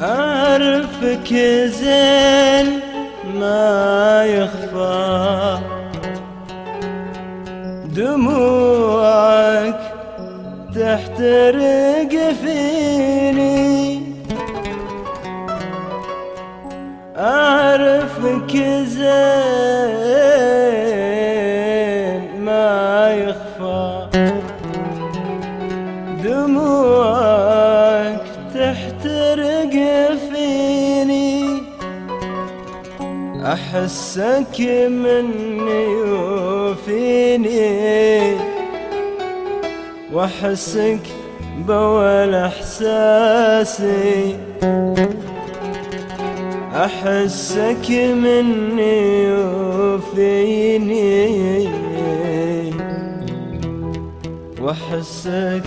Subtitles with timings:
[0.00, 1.34] أعرفك
[1.66, 2.80] زين
[3.34, 5.58] ما يخفى.
[7.84, 9.80] دموعك
[10.74, 12.12] تحترق
[12.42, 14.02] فيني.
[17.16, 18.52] أعرفك
[18.84, 19.77] زين
[28.58, 29.74] تحترق
[30.32, 31.62] فيني.
[33.44, 34.56] أحسك
[34.88, 35.86] مني
[36.66, 38.36] وفيني.
[40.12, 41.04] وأحسك
[41.68, 44.36] بول إحساسي.
[46.74, 47.86] أحسك
[48.24, 49.32] مني
[49.82, 51.18] وفيني.
[54.60, 55.66] وأحسك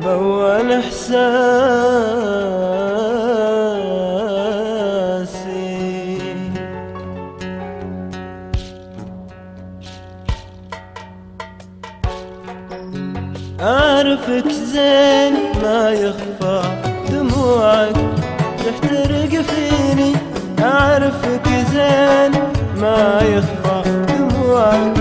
[0.00, 1.82] بول إحساسي.
[13.60, 16.62] أعرفك زين ما يخفى
[17.10, 17.96] دموعك
[18.58, 20.12] تحترق فيني.
[20.60, 22.32] أعرفك زين
[22.80, 24.96] ما يخفى دموعك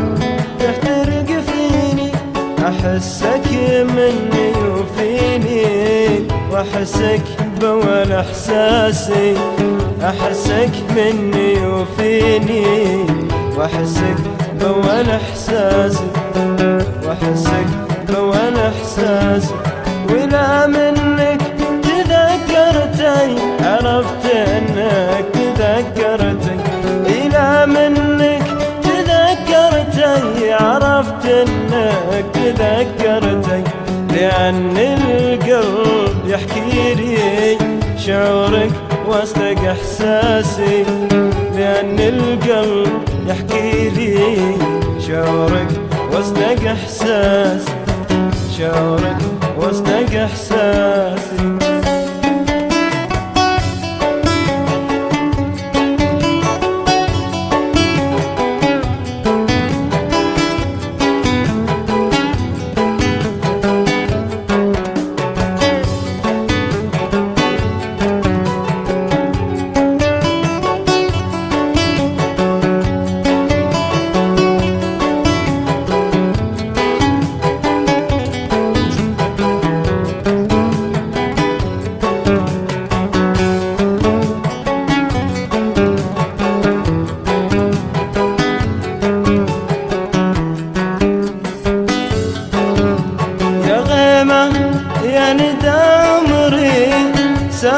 [0.60, 2.12] تحترق فيني.
[2.68, 3.48] أحسك
[3.96, 4.51] مني
[6.52, 7.24] وأحسك
[7.62, 9.34] بول إحساسي.
[10.04, 13.06] أحسك مني وفيني.
[13.58, 14.20] وأحسك
[14.62, 16.08] بول إحساسي.
[17.06, 17.68] وأحسك
[18.10, 19.54] بول إحساسي.
[20.10, 21.42] ولا منك
[21.84, 26.56] تذكرتي عرفت إنك تذكرتي
[27.06, 28.44] إلى منك
[28.84, 33.64] تذكرتي عرفت إنك تذكرتي
[34.14, 34.78] لأن
[36.32, 37.58] يحكي لي
[37.98, 38.72] شعورك
[39.08, 40.84] واصدق إحساسي
[41.56, 44.38] لأن القلب يحكي لي
[45.08, 45.68] شعورك
[46.12, 47.74] واصدق احساسي
[48.58, 49.18] شعورك
[49.58, 51.58] واصدق إحساسي.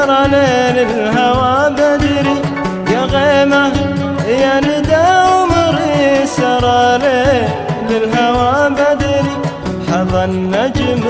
[0.04, 2.36] سرى ليل الهوى بدري
[2.92, 3.72] يا غيمة
[4.28, 9.34] يا ندى عمري سرى ليل الهوى بدري.
[9.88, 11.02] حظى النجم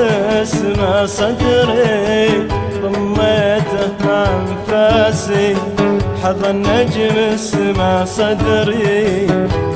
[0.43, 2.49] اسمى صدري
[2.83, 5.57] ضميته مع أنفاسي.
[6.23, 9.27] حظى النجم اسمى صدري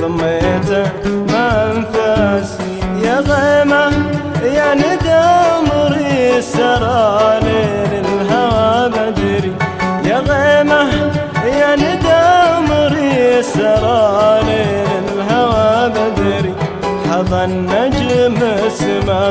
[0.01, 0.91] ضميته
[1.33, 2.63] مع أنفاسي.
[3.03, 3.83] يا غيمة
[4.43, 5.88] يا ندى عمري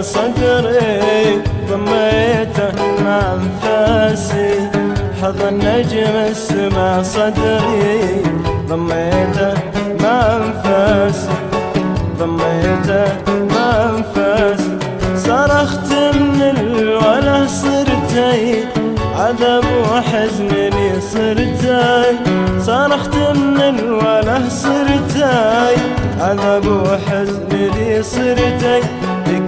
[0.03, 2.72] صدري ضميته
[3.04, 4.70] مع انفاسي
[5.22, 8.22] حظى النجم اسمى صدري.
[8.69, 9.54] ضميته
[10.03, 11.28] مع انفاسي
[12.19, 13.06] ضميته
[13.54, 14.78] مع انفاسي
[15.16, 18.65] صرخت من الوله صرتي
[19.16, 22.19] عذاب وحزن لي صرتي.
[22.60, 25.25] صرخت من الوله صرتي
[26.20, 28.80] عذاب وحزن لي صرتي.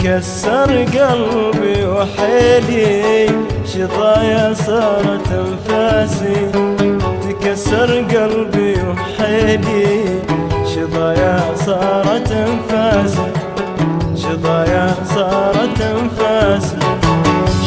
[0.01, 3.27] تكسر قلبي وحيلي
[3.65, 6.51] شظايا صارت أنفاسي.
[7.29, 10.05] تكسر قلبي وحيلي
[10.75, 13.33] شظايا صارت أنفاسي.
[14.17, 16.77] شظايا صارت أنفاسي.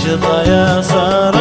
[0.03, 1.32] شظايا صارت